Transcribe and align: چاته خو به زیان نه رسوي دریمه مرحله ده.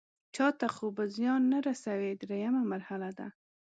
چاته 0.35 0.67
خو 0.75 0.85
به 0.95 1.03
زیان 1.15 1.41
نه 1.51 1.59
رسوي 1.67 2.11
دریمه 2.21 2.61
مرحله 2.71 3.09
ده. 3.17 3.27